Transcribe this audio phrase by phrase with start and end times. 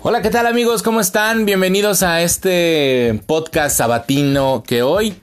[0.00, 0.84] Hola, ¿qué tal amigos?
[0.84, 1.44] ¿Cómo están?
[1.44, 5.20] Bienvenidos a este podcast sabatino que hoy...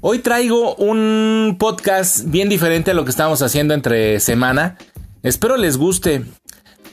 [0.00, 4.78] Hoy traigo un podcast bien diferente a lo que estamos haciendo entre semana.
[5.24, 6.24] Espero les guste.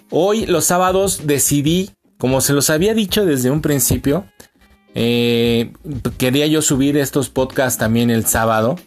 [0.10, 4.25] Hoy los sábados decidí, como se los había dicho desde un principio,
[4.96, 5.74] eh,
[6.18, 8.78] quería yo subir estos podcasts también el sábado.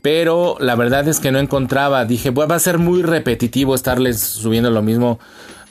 [0.00, 2.06] Pero la verdad es que no encontraba.
[2.06, 5.18] Dije, va a ser muy repetitivo estarles subiendo lo mismo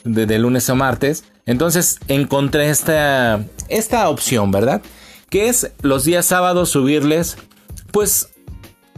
[0.04, 1.24] de, lunes a martes.
[1.46, 4.82] Entonces encontré esta, esta opción, ¿verdad?
[5.28, 7.36] Que es los días sábados subirles,
[7.92, 8.30] pues,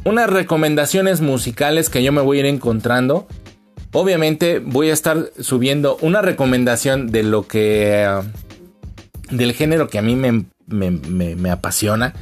[0.05, 3.27] unas recomendaciones musicales que yo me voy a ir encontrando.
[3.93, 8.09] Obviamente voy a estar subiendo una recomendación de lo que...
[9.31, 12.15] del género que a mí me, me, apasiona,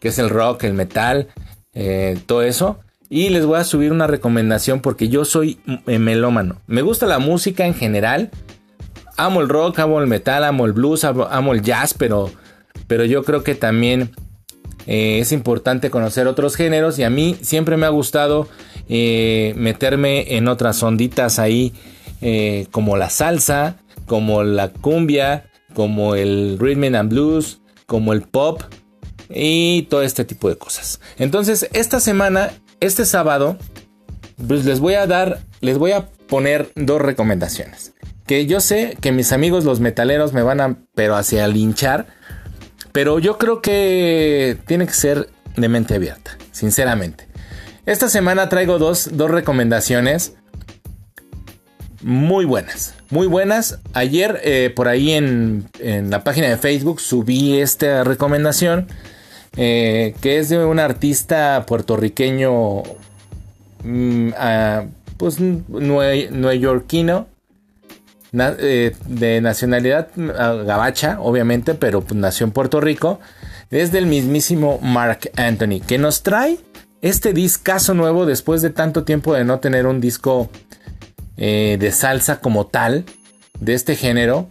[0.00, 1.28] que es el rock, el metal,
[1.74, 2.80] eh, todo eso.
[3.08, 6.60] Y les voy a subir una recomendación porque yo soy eh, melómano.
[6.66, 8.30] Me gusta la música en general.
[9.16, 12.30] Amo el rock, amo el metal, amo el blues, amo, el jazz, pero,
[12.86, 14.10] pero yo creo que también
[14.86, 18.48] eh, es importante conocer otros géneros y a mí siempre me ha gustado
[18.88, 21.72] eh, meterme en otras onditas ahí
[22.72, 28.62] como la salsa, como la cumbia, como el rhythm and blues, como el pop
[29.28, 31.00] y todo este tipo de cosas.
[31.18, 33.58] Entonces esta semana este sábado,
[34.46, 37.92] pues les voy a dar, les voy a poner dos recomendaciones.
[38.26, 42.06] Que yo sé que mis amigos los metaleros me van a, pero hacia linchar.
[42.92, 47.28] Pero yo creo que tiene que ser de mente abierta, sinceramente.
[47.84, 50.34] Esta semana traigo dos, dos recomendaciones
[52.02, 52.94] muy buenas.
[53.10, 53.78] Muy buenas.
[53.92, 58.88] Ayer eh, por ahí en, en, la página de Facebook subí esta recomendación.
[59.56, 62.82] Eh, que es de un artista puertorriqueño,
[63.84, 64.84] mm, ah,
[65.16, 67.26] pues neoyorquino,
[68.38, 73.18] eh, de nacionalidad ah, gabacha, obviamente, pero pues, nació en Puerto Rico,
[73.70, 76.58] es del mismísimo Mark Anthony, que nos trae
[77.00, 80.50] este discazo nuevo después de tanto tiempo de no tener un disco
[81.36, 83.04] eh, de salsa como tal,
[83.60, 84.48] de este género,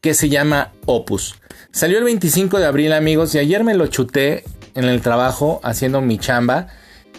[0.00, 1.36] que se llama Opus.
[1.72, 4.44] Salió el 25 de abril, amigos, y ayer me lo chuté
[4.74, 6.66] en el trabajo haciendo mi chamba.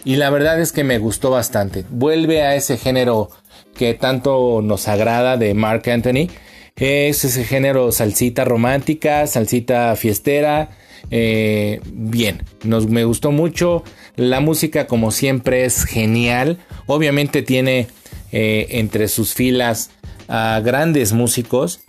[0.04, 1.84] Y la verdad es que me gustó bastante.
[1.90, 3.30] Vuelve a ese género
[3.74, 6.28] que tanto nos agrada de Mark Anthony.
[6.76, 10.70] Es ese género salsita romántica, salsita fiestera.
[11.10, 13.82] Eh, bien, nos, me gustó mucho.
[14.14, 16.58] La música como siempre es genial.
[16.86, 17.88] Obviamente tiene
[18.30, 19.90] eh, entre sus filas
[20.28, 21.83] a grandes músicos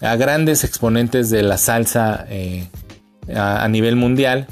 [0.00, 2.68] a grandes exponentes de la salsa eh,
[3.34, 4.46] a, nivel mundial.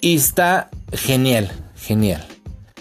[0.00, 2.24] Y está genial, genial.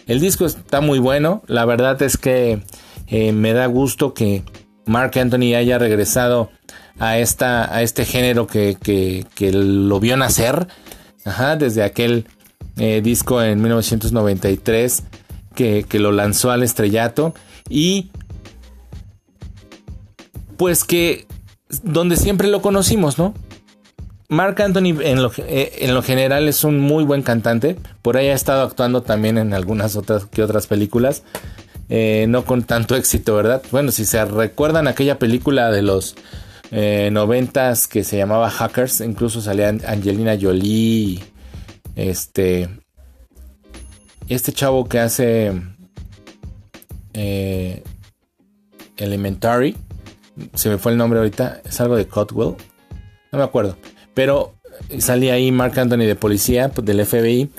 [0.08, 1.44] El disco está muy bueno.
[1.48, 2.64] La verdad es que
[3.08, 4.44] eh, me da gusto que
[4.86, 6.50] Mark Anthony haya regresado
[7.00, 10.68] a, esta, a este género que, lo vio nacer.
[11.58, 12.28] desde aquel
[12.78, 15.04] eh, disco en 1993
[15.56, 17.34] que, que lo lanzó al estrellato.
[17.70, 18.12] Y
[20.58, 21.28] pues que
[21.84, 23.34] donde siempre lo conocimos, ¿no?
[24.30, 27.78] Mark Anthony en lo, eh, en lo, general es un muy buen cantante.
[28.02, 31.24] Por ahí ha estado actuando también en algunas otras que otras películas.
[31.90, 33.62] Eh, no con tanto éxito, ¿verdad?
[33.72, 36.16] Bueno, si se recuerdan aquella película de los
[36.72, 41.24] eh, noventas que se llamaba Hackers, incluso salía Angelina Jolie.
[41.96, 42.70] Este.
[44.28, 45.52] Este chavo que hace.
[48.98, 49.76] Elementary
[50.54, 52.56] se me fue el nombre ahorita, es algo de Cotwell,
[53.32, 53.78] no me acuerdo,
[54.14, 54.54] pero
[55.00, 57.50] salía ahí Mark Anthony de policía pues, del FBI.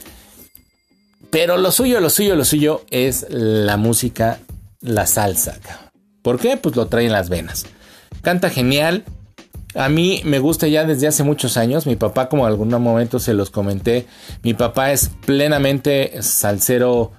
[1.30, 4.38] Pero lo suyo, lo suyo, lo suyo es la música,
[4.80, 5.58] la salsa.
[6.22, 6.56] ¿Por qué?
[6.56, 7.66] Pues lo trae en las venas.
[8.22, 9.04] Canta genial.
[9.74, 11.86] A mí me gusta ya desde hace muchos años.
[11.86, 14.06] Mi papá, como en algún momento se los comenté,
[14.44, 17.10] mi papá es plenamente salsero,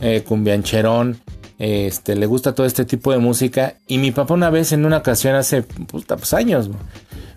[0.00, 1.20] eh, cumbiancherón,
[1.58, 3.76] este, le gusta todo este tipo de música.
[3.86, 6.70] Y mi papá una vez en una ocasión hace pues, años,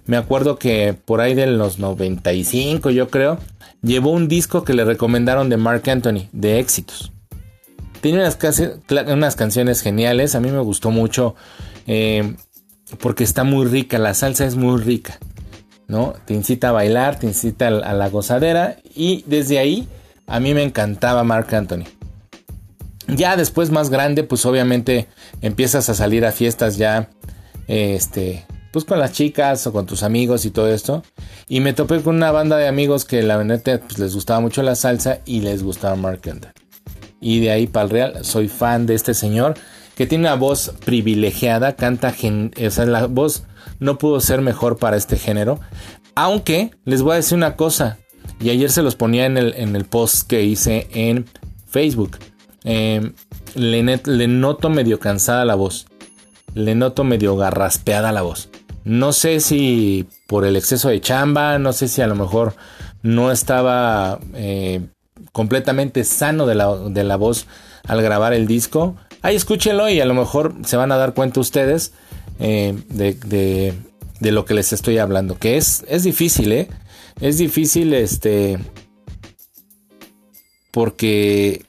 [0.06, 3.38] me acuerdo que por ahí de los 95 yo creo,
[3.82, 7.12] llevó un disco que le recomendaron de Mark Anthony, de éxitos.
[8.02, 8.38] Tiene unas,
[9.08, 11.36] unas canciones geniales, a mí me gustó mucho
[11.88, 12.36] eh,
[13.00, 15.20] porque está muy rica, la salsa es muy rica,
[15.88, 16.14] ¿no?
[16.26, 19.88] Te incita a bailar, te incita a la gozadera y desde ahí
[20.28, 21.97] a mí me encantaba Mark Anthony.
[23.08, 25.08] Ya después más grande, pues obviamente
[25.42, 27.10] empiezas a salir a fiestas ya,
[27.68, 31.04] este, pues con las chicas o con tus amigos y todo esto.
[31.48, 34.62] Y me topé con una banda de amigos que la verdad pues, les gustaba mucho
[34.62, 36.52] la salsa y les gustaba Mark Anthony.
[37.20, 39.56] Y de ahí para el real, soy fan de este señor
[39.96, 43.46] que tiene una voz privilegiada, canta, gen o sea, la voz
[43.80, 45.60] no pudo ser mejor para este género.
[46.14, 47.98] Aunque les voy a decir una cosa,
[48.40, 51.26] y ayer se los ponía en el, en el post que hice en
[51.66, 52.18] Facebook.
[52.70, 53.14] Em,
[53.56, 55.88] le, noto medio cansada la voz.
[56.54, 58.50] Le noto medio garraspeada la voz.
[58.84, 62.56] No sé si por el exceso de chamba, no sé si a lo mejor
[63.04, 64.86] no estaba eh,
[65.32, 67.48] completamente sano de la, de la, voz
[67.86, 68.98] al grabar el disco.
[69.22, 71.94] Ahí escúchenlo y a lo mejor se van a dar cuenta ustedes
[72.40, 73.14] eh, de,
[74.20, 75.38] de, lo que les estoy hablando.
[75.40, 76.68] Que es, es difícil, ¿eh?
[77.22, 78.60] Es difícil este...
[80.72, 81.66] Porque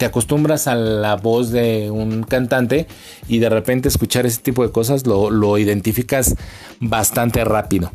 [0.00, 2.86] te acostumbras a la voz de un cantante
[3.28, 6.36] y de repente escuchar ese tipo de cosas lo, identificas
[6.80, 7.92] bastante rápido.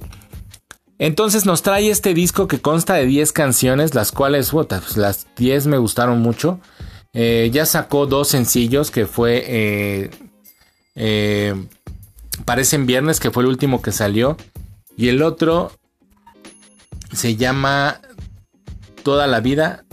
[1.00, 5.66] Entonces nos trae este disco que consta de 10 canciones, las cuales, pues las 10
[5.66, 6.60] me gustaron mucho.
[7.14, 10.12] Eh, ya sacó dos sencillos que fue eh,
[10.94, 11.56] eh,
[12.46, 14.38] Parecen Viernes, que fue el último que salió.
[14.96, 15.72] Y el otro
[17.14, 18.00] se llama
[19.02, 19.85] Toda la vida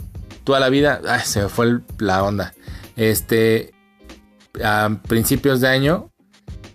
[0.43, 2.53] toda la vida, ay, se me fue la onda.
[2.95, 3.73] Este,
[4.63, 6.11] a principios de año,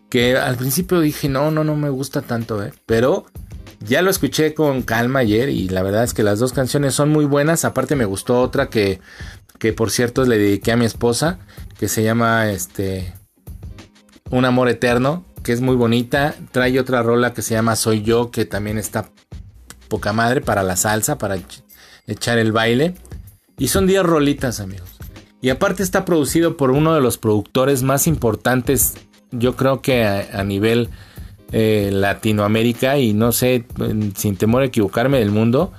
[0.08, 2.72] que al principio dije, no, no, no me gusta tanto, ¿eh?
[2.86, 3.26] Pero
[3.80, 7.10] ya lo escuché con calma ayer y la verdad es que las dos canciones son
[7.10, 7.64] muy buenas.
[7.64, 9.00] Aparte me gustó otra que,
[9.58, 11.38] que por cierto le dediqué a mi esposa,
[11.78, 13.14] que se llama, este,
[14.30, 16.34] Un Amor Eterno, que es muy bonita.
[16.52, 19.10] Trae otra rola que se llama Soy Yo, que también está
[19.88, 21.36] poca madre para la salsa, para
[22.06, 22.94] echar el baile.
[23.58, 24.88] Y son 10 rolitas, amigos.
[25.40, 28.94] Y aparte está producido por uno de los productores más importantes,
[29.30, 30.88] yo creo que a, nivel
[31.52, 33.64] eh, Latinoamérica y no sé,
[34.16, 35.72] sin temor a equivocarme del mundo,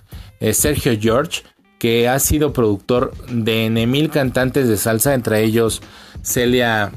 [0.53, 1.43] Sergio George,
[1.79, 5.81] que ha sido productor de N mil cantantes de salsa, entre ellos
[6.21, 6.91] Celia,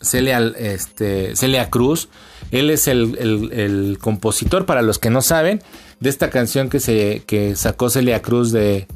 [0.00, 1.32] Celia, este,
[1.70, 2.08] Cruz.
[2.50, 3.16] Él es el,
[3.50, 5.62] el, compositor, para los que no saben,
[6.00, 8.86] de esta canción que, se, que sacó Celia Cruz de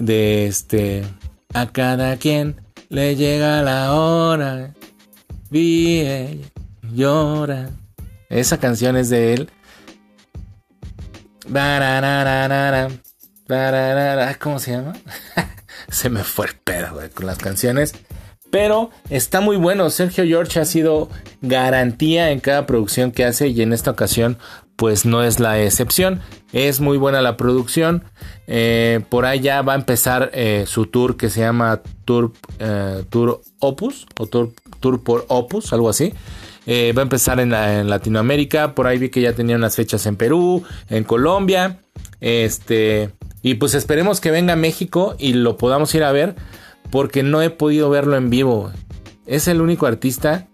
[0.00, 1.04] de este
[1.54, 4.74] a cada quien le llega la hora.
[5.50, 6.42] Vi
[6.92, 7.70] llora.
[8.28, 9.50] Esa canción es de él.
[14.38, 14.92] ¿cómo se llama?
[15.88, 17.94] se me fue el pedo con las canciones.
[18.50, 19.90] Pero está muy bueno.
[19.90, 21.08] Sergio George ha sido
[21.40, 24.38] garantía en cada producción que hace y en esta ocasión
[24.80, 26.22] pues no es la excepción.
[26.54, 28.02] Es muy buena la producción.
[28.46, 33.42] Eh, por allá va a empezar eh, su tour que se llama Tour, eh, tour
[33.58, 36.14] Opus o tour, tour, por Opus, algo así.
[36.66, 38.74] va a empezar en, en, Latinoamérica.
[38.74, 41.80] Por ahí vi que ya tenía unas fechas en Perú, en Colombia.
[42.22, 43.10] Este,
[43.42, 46.36] y pues esperemos que venga a México y lo podamos ir a ver.
[46.90, 48.72] Porque no he podido verlo en vivo.
[49.26, 50.48] Es el único artista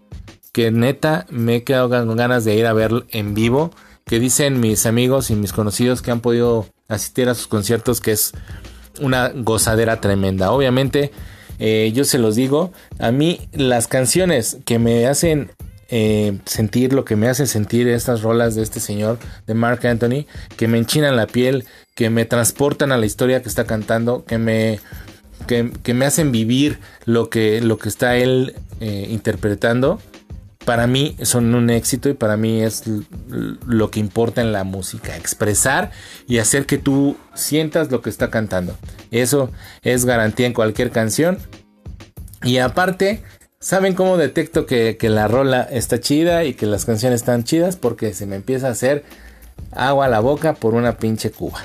[0.51, 3.71] que neta me he quedado con ganas de ir a ver en vivo
[4.07, 8.13] que dicen mis amigos y mis conocidos que han podido asistir a sus conciertos que
[8.13, 8.31] es
[8.99, 10.51] una gozadera tremenda.
[10.51, 11.11] Obviamente,
[11.59, 15.51] eh, yo se los digo, a mí las canciones que me hacen
[15.89, 20.25] eh, sentir lo que me hacen sentir estas rolas de este señor, de Mark Anthony,
[20.55, 21.65] que me enchinan la piel,
[21.95, 24.79] que me transportan a la historia que está cantando, que me,
[25.47, 29.99] que, me hacen vivir lo que, lo que está él eh, interpretando
[30.67, 32.83] para mí son un éxito y para mí es
[33.65, 35.91] lo que importa en la música, expresar
[36.27, 38.75] y hacer que tú sientas lo que está cantando.
[39.09, 39.49] Eso
[39.81, 41.37] es garantía en cualquier canción.
[42.43, 43.23] Y aparte,
[43.61, 47.77] ¿saben cómo detecto que, la rola está chida y que las canciones están chidas?
[47.77, 49.05] Porque se me empieza a hacer
[49.71, 51.63] agua a la boca por una pinche cuba.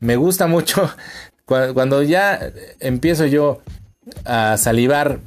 [0.00, 0.90] Me gusta mucho
[1.46, 3.62] cuando ya empiezo yo
[4.26, 5.20] a salivar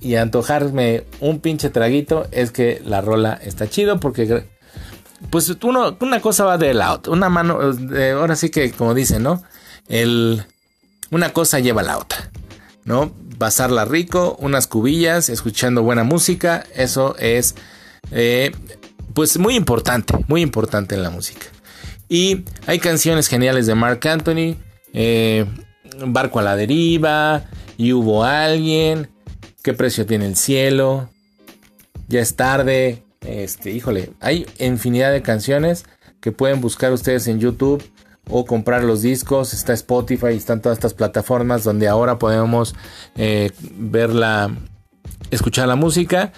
[0.00, 4.44] y antojarme un pinche traguito es que la rola está chido porque
[5.30, 9.22] pues uno, una cosa va de la otra, una mano, ahora sí que como dicen,
[9.22, 9.42] ¿no?
[9.88, 10.44] El,
[11.10, 12.30] una cosa lleva a la otra,
[12.84, 13.12] ¿no?
[13.38, 17.56] Pasarla rico, unas cubillas, escuchando buena música, eso es
[18.12, 18.52] eh,
[19.14, 21.46] pues muy importante, muy importante en la música.
[22.08, 24.56] Y hay canciones geniales de Mark Anthony,
[24.92, 25.44] eh,
[26.06, 27.44] Barco a la deriva,
[27.76, 29.08] y hubo alguien,
[29.68, 31.10] qué precio tiene el cielo,
[32.08, 35.84] ya es tarde, este, híjole, hay infinidad de canciones
[36.22, 37.84] que pueden buscar ustedes en YouTube
[38.30, 42.74] o comprar los discos, está Spotify, están todas estas plataformas donde ahora podemos
[43.14, 44.56] eh, ver la,
[45.30, 46.32] escuchar la música.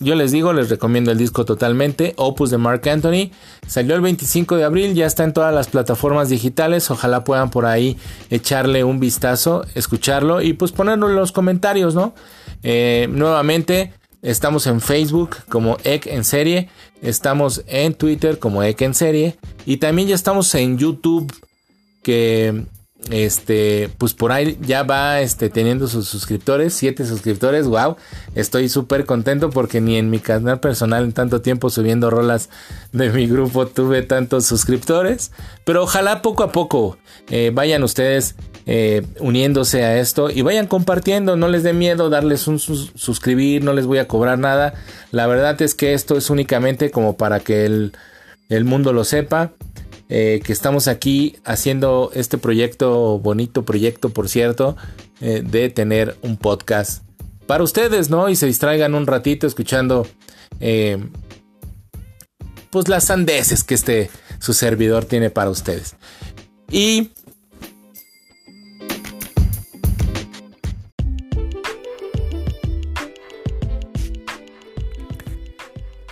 [0.00, 3.30] Yo les digo, les recomiendo el disco totalmente, Opus de Mark Anthony.
[3.66, 6.90] Salió el 25 de abril, ya está en todas las plataformas digitales.
[6.90, 7.98] Ojalá puedan por ahí
[8.30, 12.14] echarle un vistazo, escucharlo y pues ponerlo en los comentarios, ¿no?
[12.62, 13.92] Eh, nuevamente,
[14.22, 16.68] Estamos en Facebook como Ek en serie.
[17.00, 19.36] Estamos en Twitter como Ek en serie.
[19.64, 21.32] Y también ya estamos en YouTube.
[22.02, 22.64] Que
[23.10, 27.96] este, pues por ahí ya va este, teniendo sus suscriptores, siete suscriptores, wow,
[28.34, 32.50] estoy súper contento porque ni en mi canal personal en tanto tiempo subiendo rolas
[32.92, 35.32] de mi grupo tuve tantos suscriptores,
[35.64, 36.98] pero ojalá poco a poco
[37.28, 38.36] eh, vayan ustedes
[38.66, 43.72] eh, uniéndose a esto y vayan compartiendo, no les dé miedo darles un suscribir, no
[43.72, 44.74] les voy a cobrar nada,
[45.10, 47.92] la verdad es que esto es únicamente como para que el,
[48.48, 49.52] el mundo lo sepa.
[50.12, 54.76] Eh, que estamos aquí haciendo este proyecto, bonito proyecto por cierto,
[55.20, 57.04] eh, de tener un podcast
[57.46, 58.28] para ustedes, ¿no?
[58.28, 60.08] Y se distraigan un ratito escuchando
[60.58, 60.98] eh,
[62.70, 65.94] pues las sandeces que este su servidor tiene para ustedes.
[66.72, 67.10] Y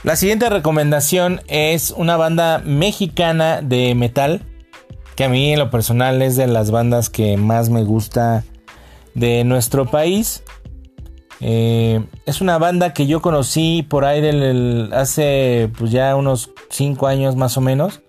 [0.08, 4.40] La siguiente recomendación es una banda mexicana de metal,
[5.16, 8.42] que a mí en lo personal es de las bandas que más me gusta
[9.12, 10.42] de nuestro país.
[11.40, 17.06] Eh, es una banda que yo conocí por ahí del, hace pues ya unos 5
[17.06, 18.00] años más o menos.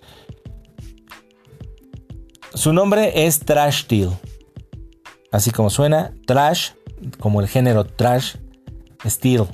[2.53, 4.11] Su nombre es Trash Steel.
[5.33, 6.69] Así como suena, trash,
[7.19, 8.37] como el género trash,
[9.05, 9.47] steel.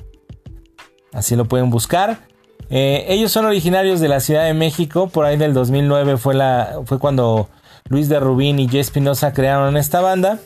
[1.12, 2.25] Así lo pueden buscar.
[2.70, 6.80] Eh, ellos son originarios de la Ciudad de México, por ahí del 2009 fue, la,
[6.84, 7.48] fue cuando
[7.88, 10.38] Luis de Rubín y Jay Espinosa crearon esta banda.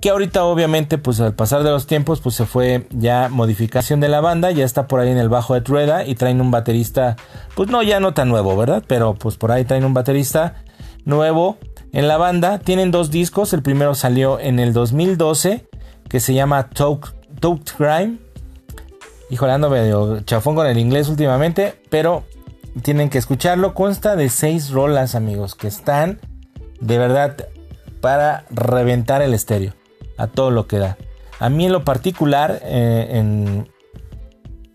[0.00, 4.08] Que ahorita obviamente pues al pasar de los tiempos pues se fue ya modificación de
[4.08, 7.16] la banda, ya está por ahí en el bajo de Trueda y traen un baterista,
[7.54, 8.82] pues no ya no tan nuevo, ¿verdad?
[8.86, 10.56] Pero pues por ahí traen un baterista
[11.06, 11.56] nuevo
[11.92, 12.58] en la banda.
[12.58, 15.66] Tienen dos discos, el primero salió en el 2012
[16.08, 17.14] que se llama Talk
[17.76, 18.18] Crime
[19.30, 22.24] Híjole, ando medio chafón con el inglés últimamente, pero
[22.82, 23.74] tienen que escucharlo.
[23.74, 26.20] Consta de seis rolas, amigos, que están
[26.80, 27.48] de verdad
[28.00, 29.72] para reventar el estéreo
[30.18, 30.98] a todo lo que da.
[31.38, 33.64] A mí en lo particular eh,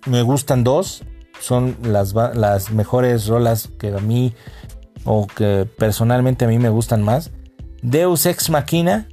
[0.07, 1.03] me gustan dos,
[1.39, 4.33] son las, las mejores rolas que a mí
[5.05, 7.31] o que personalmente a mí me gustan más.
[7.81, 9.07] Deus Ex Machina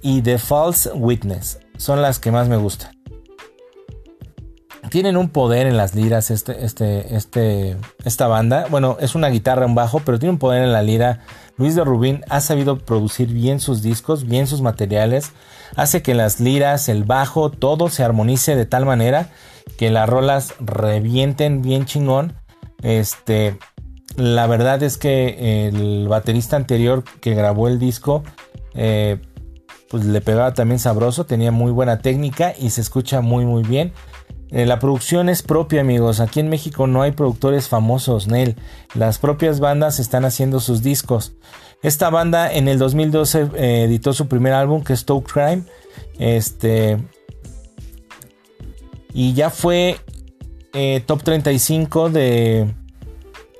[0.00, 2.99] y The False Witness son las que más me gustan
[4.90, 8.66] tienen un poder en las liras este, este, este, esta banda.
[8.68, 11.20] Bueno, es una guitarra, un bajo, pero tiene un poder en la lira.
[11.56, 15.32] Luis de Rubín ha sabido producir bien sus discos, bien sus materiales.
[15.76, 19.30] Hace que las liras, el bajo, todo se armonice de tal manera
[19.78, 22.34] que las rolas revienten bien chingón.
[22.82, 23.58] Este,
[24.16, 28.24] la verdad es que el baterista anterior que grabó el disco,
[28.74, 29.20] eh,
[29.88, 33.92] pues le pegaba también sabroso, tenía muy buena técnica y se escucha muy muy bien.
[34.52, 36.20] Eh, la producción es propia, amigos.
[36.20, 38.56] Aquí en México no hay productores famosos, Nel.
[38.94, 41.32] Las propias bandas están haciendo sus discos.
[41.82, 45.62] Esta banda en el 2012 eh, editó su primer álbum, que es Stoke Crime.
[46.18, 46.98] Este.
[49.12, 49.96] Y ya fue
[50.72, 52.74] eh, top 35 de,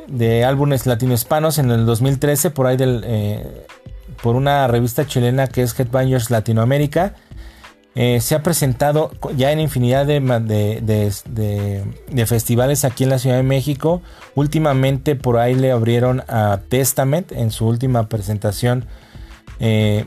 [0.08, 3.04] de álbumes latinohispanos en el 2013, por ahí del,
[4.22, 7.14] por una revista chilena que es Headbangers Latinoamérica.
[8.02, 10.24] Eh, se ha presentado ya en infinidad de,
[12.26, 14.00] festivales aquí en la Ciudad de México.
[14.34, 18.86] Últimamente por ahí le abrieron a Testament en su última presentación
[19.58, 20.06] eh,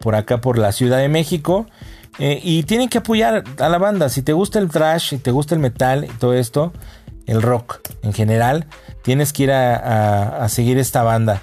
[0.00, 1.66] por acá por la Ciudad de México.
[2.18, 4.08] Eh, y tienen que apoyar a la banda.
[4.08, 6.72] Si te gusta el trash, si te gusta el metal y todo esto,
[7.26, 8.64] el rock en general,
[9.02, 11.42] tienes que ir a seguir esta banda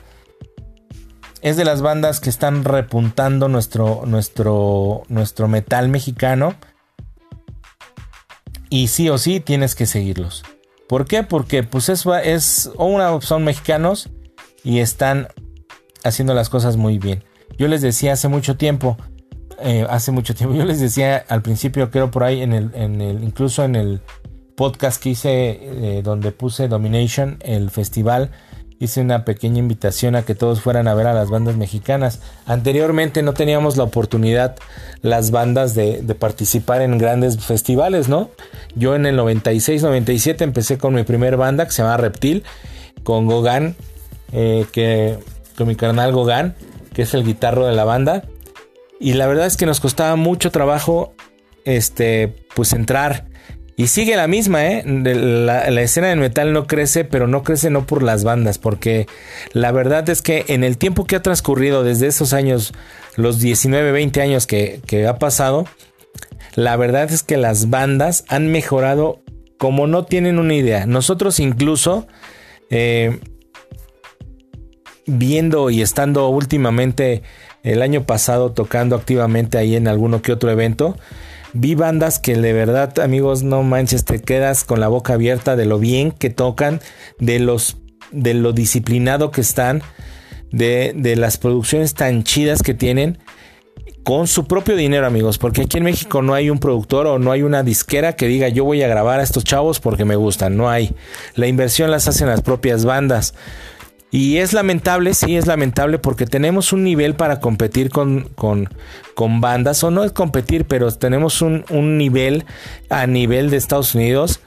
[1.42, 6.56] es de las bandas que están repuntando nuestro, nuestro, nuestro metal mexicano.
[8.70, 10.44] Y sí o sí tienes que seguirlos.
[10.88, 11.24] ¿Por qué?
[11.24, 14.10] Porque pues es, es una, son mexicanos
[14.64, 15.28] y están
[16.04, 17.24] haciendo las cosas muy bien.
[17.58, 18.98] Yo les decía hace mucho tiempo,
[19.62, 23.02] eh, hace mucho tiempo, yo les decía al principio, creo por ahí, en el, en
[23.02, 24.02] el, incluso en el
[24.56, 28.32] podcast que hice eh, donde puse Domination, el festival
[28.80, 32.22] hice una pequeña invitación a que todos fueran a ver a las bandas mexicanas.
[32.46, 34.56] Anteriormente no teníamos la oportunidad
[35.02, 38.30] las bandas de, participar en grandes festivales, ¿no?
[38.76, 42.44] Yo en el 96, 97 empecé con mi primer banda que se llama Reptil,
[43.04, 43.76] con Gogán,
[44.32, 45.20] eh, que,
[45.58, 46.56] con mi carnal Gogán,
[46.94, 48.24] que es el guitarro de la banda.
[49.00, 51.14] Y la verdad es que nos costaba mucho trabajo,
[51.66, 53.29] este, pues entrar
[53.80, 54.84] y sigue la misma, ¿eh?
[54.86, 59.08] La, escena del metal no crece, pero no crece no por las bandas, porque
[59.54, 62.74] la verdad es que en el tiempo que ha transcurrido desde esos años,
[63.16, 65.64] los 19, 20 años que, ha pasado,
[66.56, 69.22] la verdad es que las bandas han mejorado
[69.58, 70.86] como no tienen una idea.
[70.86, 72.06] Nosotros incluso,
[72.70, 73.18] eh,
[75.06, 77.24] viendo y estando últimamente
[77.64, 80.98] el año pasado tocando activamente ahí en alguno que otro evento,
[81.54, 85.66] vi bandas que de verdad, amigos, no manches, te quedas con la boca abierta de
[85.66, 86.82] lo bien que tocan,
[87.20, 87.78] de los
[88.12, 89.84] de lo disciplinado que están,
[90.52, 93.20] de, de las producciones tan chidas que tienen
[94.04, 97.32] con su propio dinero, amigos, porque aquí en México no hay un productor o no
[97.32, 100.58] hay una disquera que diga yo voy a grabar a estos chavos porque me gustan,
[100.58, 100.96] no hay.
[101.36, 103.36] La inversión las hacen las propias bandas.
[104.12, 108.68] Y es lamentable, sí, es lamentable porque tenemos un nivel para competir con, con,
[109.42, 111.64] bandas, o no es competir, pero tenemos un,
[111.98, 112.46] nivel
[112.90, 114.40] a nivel de Estados Unidos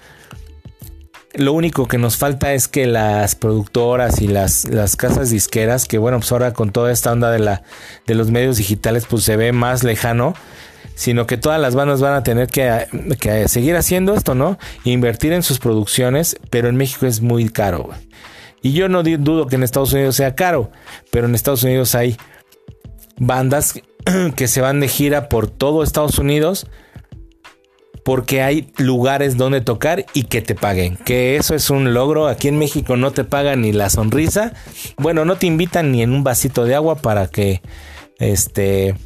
[1.34, 5.96] lo único que nos falta es que las productoras y las, las casas disqueras, que
[5.96, 7.62] bueno, pues ahora con toda esta onda de, la,
[8.06, 10.34] de los medios digitales, pues se ve más lejano,
[10.94, 12.86] sino que todas las bandas van a tener que,
[13.18, 14.58] que seguir haciendo esto, ¿no?
[14.84, 17.88] Invertir en sus producciones, pero en México es muy caro.
[18.62, 20.70] Y yo no dudo que en Estados Unidos sea caro,
[21.10, 22.16] pero en Estados Unidos hay
[23.18, 23.74] bandas
[24.36, 26.66] que se van de gira por todo Estados Unidos
[28.04, 30.96] porque hay lugares donde tocar y que te paguen.
[30.96, 32.26] Que eso es un logro.
[32.26, 34.52] Aquí en México no te pagan ni la sonrisa.
[34.96, 37.62] Bueno, no te invitan ni en un vasito de agua para que
[38.18, 38.96] este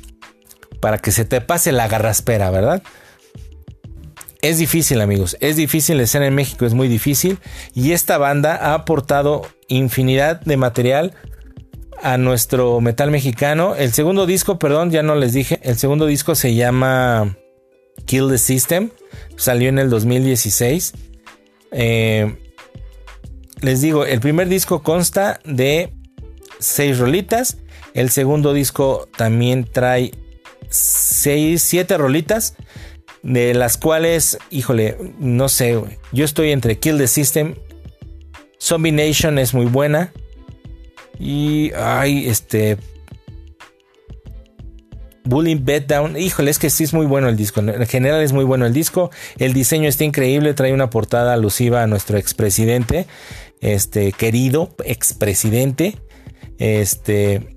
[0.81, 2.83] para que se te pase la garraspera, ¿verdad?
[4.47, 5.37] Es difícil, amigos.
[5.41, 5.97] Es difícil.
[5.97, 7.41] La escena en México es muy difícil.
[7.75, 11.15] Y esta banda ha aportado infinidad de material
[12.01, 13.75] a nuestro metal mexicano.
[13.75, 15.59] El segundo disco, perdón, ya no les dije.
[15.65, 17.37] El segundo disco se llama
[18.05, 18.91] Kill the System.
[19.35, 20.93] Salió en el 2016.
[21.73, 22.37] Eh,
[23.63, 25.93] les digo, el primer disco consta de
[26.61, 27.57] seis rolitas.
[27.95, 30.13] El segundo disco también trae
[30.71, 32.55] seis, siete rolitas.
[33.27, 37.57] De las cuales, híjole, no sé, yo estoy entre Kill the System.
[38.61, 40.13] Zombie Nation es muy buena.
[41.19, 42.77] Y, ay, este,
[45.25, 47.59] Bullying Down, híjole, es que sí es muy bueno el disco.
[47.59, 49.11] En general es muy bueno el disco.
[49.39, 53.07] El diseño está increíble, trae una portada alusiva a nuestro expresidente,
[53.61, 55.97] este querido expresidente.
[56.59, 57.56] Este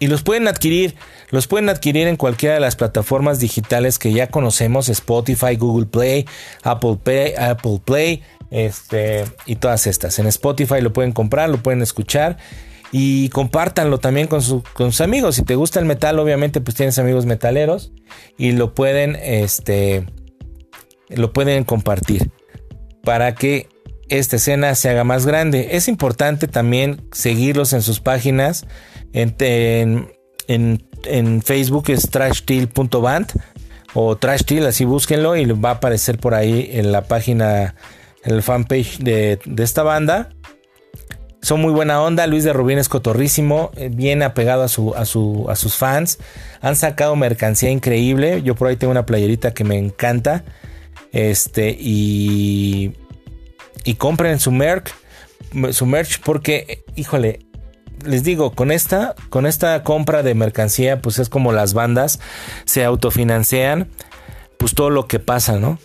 [0.00, 0.94] y los pueden adquirir,
[1.30, 6.26] los pueden adquirir en cualquiera de las plataformas digitales que ya conocemos, Spotify, Google Play,
[6.62, 10.18] Apple Play, Apple Play, este y todas estas.
[10.18, 12.38] En Spotify lo pueden comprar, lo pueden escuchar
[12.92, 15.36] y compártanlo también con, sus amigos.
[15.36, 17.92] Si te gusta el metal, obviamente, pues tienes amigos metaleros
[18.36, 20.06] y lo pueden, este,
[21.08, 22.30] lo pueden compartir
[23.02, 23.68] para que
[24.08, 25.70] esta escena se haga más grande.
[25.72, 28.66] Es importante también seguirlos en sus páginas.
[29.12, 29.34] En,
[30.46, 33.32] en, en, Facebook es trashtil.band
[33.94, 37.74] o trashtil, así búsquenlo y va a aparecer por ahí en la página,
[38.24, 40.30] en el fanpage de, de esta banda.
[41.40, 42.26] Son muy buena onda.
[42.26, 46.18] Luis de Rubín es cotorrísimo, eh, bien apegado a, su, a, su, a sus fans.
[46.60, 48.42] Han sacado mercancía increíble.
[48.42, 50.44] Yo por ahí tengo una playerita que me encanta.
[51.12, 52.92] Este, y,
[53.84, 54.92] y compren su merch,
[55.70, 57.40] su merch porque, híjole,
[58.04, 62.20] les digo, con esta, con esta compra de mercancía, pues es como las bandas
[62.64, 63.88] se autofinancian,
[64.58, 65.78] pues todo lo que pasa, ¿no?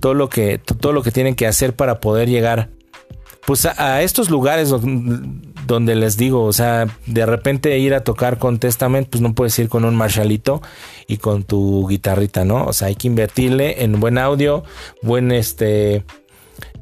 [0.00, 2.70] Todo lo que, todo lo que tienen que hacer para poder llegar
[3.46, 4.70] pues a, estos lugares
[5.66, 9.58] donde, les digo, o sea, de repente ir a tocar con Testament, pues no puedes
[9.58, 10.62] ir con un Marshallito
[11.06, 12.64] y con tu guitarrita, ¿no?
[12.64, 14.64] O sea, hay que invertirle en buen audio,
[15.02, 16.04] buen este,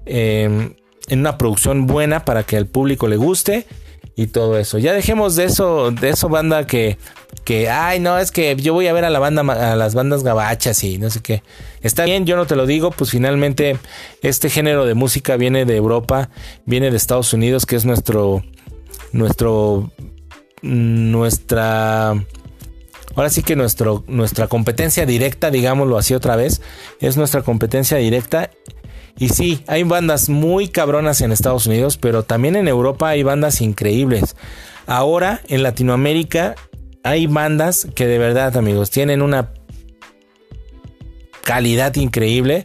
[0.07, 0.75] em,
[1.09, 3.67] en una producción buena para que al público le guste
[4.15, 4.79] y todo eso.
[4.79, 6.99] Ya dejemos de eso, de eso banda que,
[7.45, 10.23] que, ay, no, es que yo voy a ver a la banda, a las bandas
[10.23, 11.43] gabachas y no sé qué.
[11.81, 13.79] Está bien, yo no te lo digo, pues finalmente
[14.23, 16.29] este género de música viene de Europa,
[16.67, 18.45] viene de Estados Unidos, que es nuestro,
[19.13, 19.91] nuestro,
[20.61, 26.61] nuestra, ahora sí que nuestro, nuestra competencia directa, digámoslo así otra vez,
[27.01, 28.51] es nuestra competencia directa
[29.19, 33.61] y sí, hay bandas muy cabronas en Estados Unidos, pero también en Europa hay bandas
[33.61, 34.37] increíbles.
[34.87, 36.55] Ahora en Latinoamérica
[37.05, 39.51] hay bandas que de verdad, amigos, tienen una
[41.45, 42.65] calidad increíble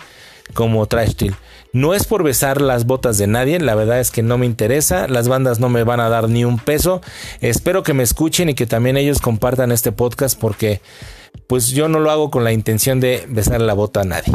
[0.53, 1.35] como Trash Steel.
[1.73, 5.07] No es por besar las botas de nadie, la verdad es que no me interesa,
[5.07, 7.01] las bandas no me van a dar ni un peso.
[7.41, 10.81] Espero que me escuchen y que también ellos compartan este podcast porque
[11.47, 14.33] pues yo no lo hago con la intención de besar la bota a nadie.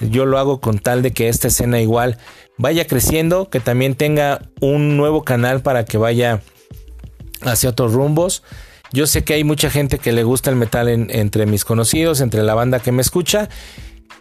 [0.00, 2.18] Yo lo hago con tal de que esta escena igual
[2.56, 6.40] vaya creciendo, que también tenga un nuevo canal para que vaya
[7.42, 8.42] hacia otros rumbos.
[8.92, 12.42] Yo sé que hay mucha gente que le gusta el metal entre mis conocidos, entre
[12.42, 13.48] la banda que me escucha.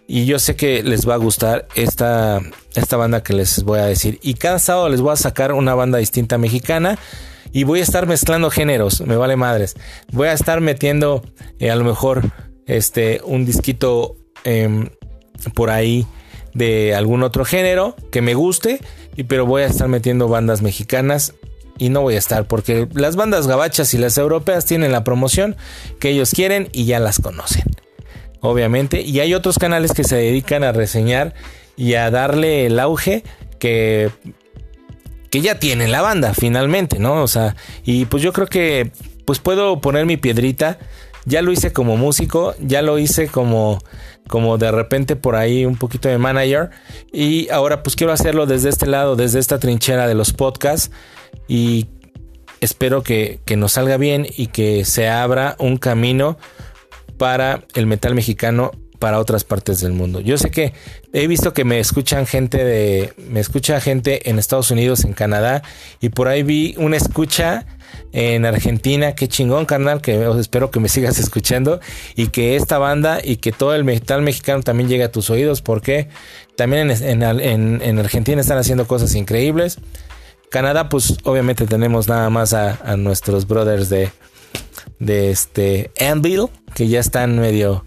[0.06, 2.42] Y yo sé que les va a gustar esta,
[2.76, 4.20] esta banda que les voy a decir.
[4.22, 6.98] Y cada sábado les voy a sacar una banda distinta mexicana.
[7.54, 9.76] Y voy a estar mezclando géneros, me vale madres.
[10.12, 11.24] Voy a estar metiendo
[11.60, 12.32] eh, a lo mejor
[12.66, 14.90] este, un disquito em,
[15.54, 16.08] por ahí
[16.56, 18.80] de algún otro género que me guste.
[19.16, 21.36] Y, pero voy a estar metiendo bandas mexicanas
[21.78, 25.56] y no voy a estar porque las bandas gabachas y las europeas tienen la promoción
[26.00, 27.66] que ellos quieren y ya las conocen.
[28.42, 31.34] Obviamente, y hay otros canales que se dedican a reseñar
[31.78, 33.24] y a darle el auge
[33.60, 34.10] que
[35.34, 37.24] que ya tienen la banda finalmente, ¿no?
[37.24, 38.92] O sea, y pues yo creo que
[39.26, 40.78] pues puedo poner mi piedrita.
[41.26, 43.80] Ya lo hice como músico, ya lo hice como
[44.28, 46.70] como de repente por ahí un poquito de manager
[47.12, 50.92] y ahora pues quiero hacerlo desde este lado, desde esta trinchera de los podcasts
[51.48, 51.88] y
[52.62, 56.38] espero que, nos salga bien y que se abra un camino
[57.18, 58.70] para el metal mexicano
[59.04, 60.22] para otras partes del mundo.
[60.22, 60.72] Yo sé que
[61.12, 65.62] he visto que me escuchan gente de me escucha gente en Estados Unidos, en Canadá
[66.00, 67.66] y por ahí vi una escucha
[68.14, 71.82] en Argentina, qué chingón carnal, que espero que me sigas escuchando
[72.16, 75.62] y que esta banda y que todo el metal mexicano también llegue a tus oídos
[75.62, 76.08] porque
[76.56, 79.80] también en, en Argentina están haciendo cosas increíbles.
[80.50, 84.12] Canadá, pues obviamente tenemos nada más a, nuestros brothers de,
[85.00, 87.84] de este Anvil, que ya están medio,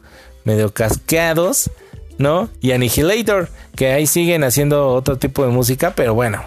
[0.47, 1.71] medio casqueados,
[2.17, 2.49] ¿no?
[2.63, 6.43] Y Annihilator, que ahí siguen haciendo otro tipo de música, pero bueno,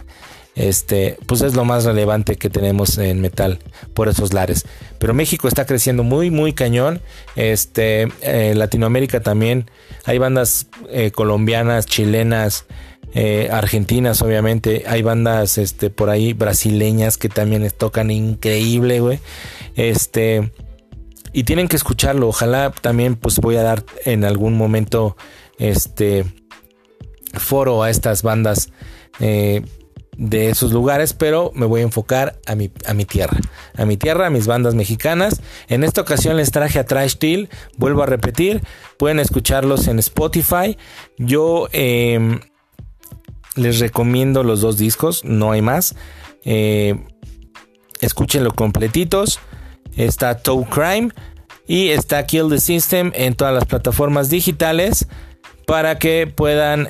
[0.56, 3.60] este, pues es lo más relevante que tenemos en metal
[3.94, 4.66] por esos lares.
[4.98, 7.02] Pero México está creciendo muy, muy cañón.
[7.36, 9.70] Este, eh, Latinoamérica también.
[10.06, 12.66] Hay bandas eh, colombianas, chilenas,
[13.14, 14.84] eh, argentinas, obviamente.
[14.88, 19.20] Hay bandas este, por ahí brasileñas que también tocan increíble, güey.
[19.76, 20.52] Este.
[21.34, 22.28] Y tienen que escucharlo.
[22.28, 25.18] Ojalá también, pues voy a dar en algún momento.
[25.58, 26.26] Este.
[27.34, 28.72] Foro a estas bandas.
[29.20, 29.64] Eh,
[30.20, 33.38] de esos lugares, pero me voy a enfocar a mi, a mi tierra,
[33.78, 35.42] a mi tierra, a mis bandas mexicanas.
[35.70, 38.62] En esta ocasión les traje a Trash Steel, vuelvo a repetir,
[38.98, 40.78] pueden escucharlos en Spotify.
[41.18, 42.38] Yo eh,
[43.56, 45.96] les recomiendo los dos discos, no hay más.
[46.44, 46.96] Eh,
[48.02, 49.40] escúchenlo completitos.
[50.00, 51.10] Está Toe Crime
[51.68, 55.08] y está Kill the System en todas las plataformas digitales
[55.68, 56.88] para que puedan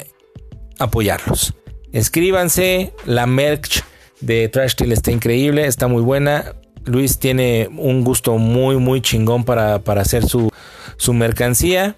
[0.78, 1.56] apoyarlos.
[1.92, 3.84] Escríbanse, la merch
[4.22, 6.54] de Trash Steel está increíble, está muy buena.
[6.86, 10.52] Luis tiene un gusto muy, muy chingón para, para hacer su,
[10.98, 11.96] su mercancía.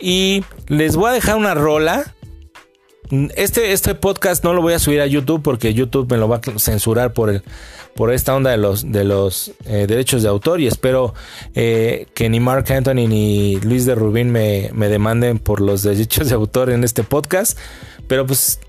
[0.00, 2.14] Y les voy a dejar una rola
[3.34, 6.36] este, este podcast no lo voy a subir a YouTube porque YouTube me lo va
[6.36, 7.42] a censurar por, el,
[7.96, 11.14] por esta onda de los, de los eh, derechos de autor y espero
[11.54, 16.28] eh, que ni Mark Anthony ni Luis de Rubín me, me demanden por los derechos
[16.28, 17.58] de autor en este podcast.
[18.06, 18.60] Pero pues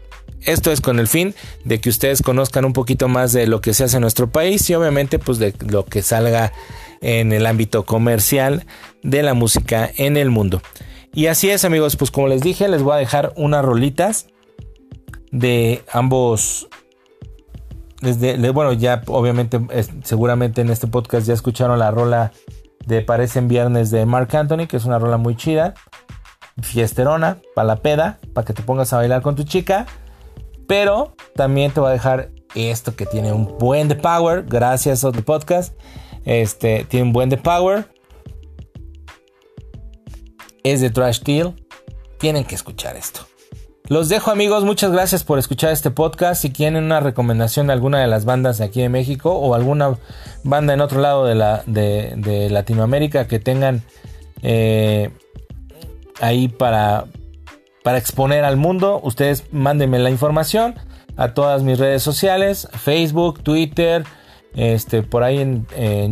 [0.44, 3.74] esto es con el fin de que ustedes conozcan un poquito más de lo que
[3.74, 6.52] se hace en nuestro país y obviamente pues de lo que salga
[7.02, 8.66] en el ámbito comercial
[9.04, 10.62] de la música en el mundo.
[11.14, 14.28] Y así es amigos, pues como les dije, les voy a dejar unas rolitas
[15.32, 16.68] de ambos.
[18.02, 19.60] Desde, bueno, ya obviamente,
[20.04, 22.32] seguramente en este podcast ya escucharon la rola
[22.86, 25.76] de Parecen Viernes de Mark Anthony, que es una rola muy chida,
[26.62, 29.86] fiesterona, para la peda, para que te pongas a bailar con tu chica.
[30.68, 35.10] Pero también te voy a dejar esto que tiene un buen de power, gracias a
[35.10, 35.74] otro podcast.
[36.26, 37.94] Este tiene un buen de power.
[40.64, 41.54] Es de Trash Steel.
[42.20, 43.31] Tienen que escuchar esto.
[43.92, 46.42] Los dejo amigos, muchas gracias por escuchar este podcast.
[46.42, 49.98] Si tienen una recomendación de alguna de las bandas de aquí de México o alguna
[50.46, 53.84] banda en otro lado de, la, de, Latinoamérica que tengan
[54.44, 55.10] eh,
[56.22, 57.04] ahí para,
[57.84, 60.76] para exponer al mundo, ustedes mándenme la información
[61.18, 64.06] a todas mis redes sociales, Facebook, Twitter,
[64.56, 65.66] este, por ahí en,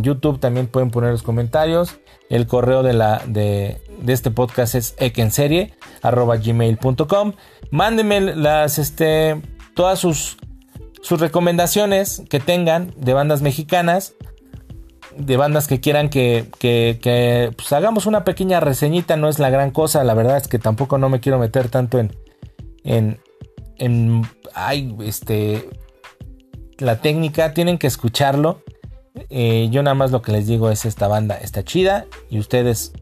[0.03, 1.97] YouTube también pueden poner los comentarios.
[2.29, 7.33] El correo de, la, de, este podcast es ekenserie.gmail.com.
[7.71, 9.41] Mándenme las, este,
[9.73, 10.37] todas sus,
[11.01, 14.13] sus recomendaciones que tengan de bandas mexicanas.
[15.17, 19.17] De bandas que quieran que, que, pues, hagamos una pequeña reseñita.
[19.17, 20.03] No es la gran cosa.
[20.03, 22.15] La verdad es que tampoco no me quiero meter tanto en...
[22.83, 23.19] En,
[23.77, 24.21] en
[24.53, 25.69] ay, este,
[26.77, 27.53] la técnica.
[27.53, 28.63] Tienen que escucharlo
[29.29, 32.93] eh, yo nada más lo que les digo es esta banda está chida y ustedes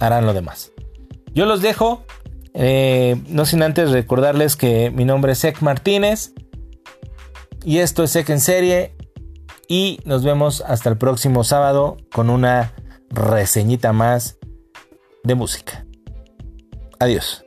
[0.00, 0.72] harán lo demás.
[1.34, 2.04] Yo los dejo.
[2.54, 6.32] Eh, no sin antes recordarles que mi nombre es Ek Martínez.
[7.64, 8.94] Y esto es Ek en serie.
[9.68, 12.72] Y nos vemos hasta el próximo sábado con una
[13.10, 14.38] reseñita más
[15.24, 15.86] de música.
[16.98, 17.44] Adiós.